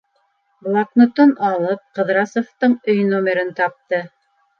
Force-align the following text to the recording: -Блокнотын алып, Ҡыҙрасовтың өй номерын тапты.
-Блокнотын 0.67 1.33
алып, 1.49 1.83
Ҡыҙрасовтың 1.99 2.73
өй 2.95 3.05
номерын 3.11 3.53
тапты. 3.61 4.01